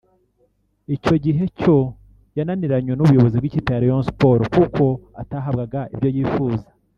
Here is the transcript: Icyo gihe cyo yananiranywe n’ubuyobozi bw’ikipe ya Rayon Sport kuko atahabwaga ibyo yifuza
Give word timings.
Icyo 0.95 1.15
gihe 1.25 1.43
cyo 1.59 1.77
yananiranywe 2.37 2.93
n’ubuyobozi 2.95 3.35
bw’ikipe 3.37 3.69
ya 3.71 3.81
Rayon 3.83 4.03
Sport 4.09 4.41
kuko 4.55 4.83
atahabwaga 5.21 5.79
ibyo 5.93 6.09
yifuza 6.15 6.65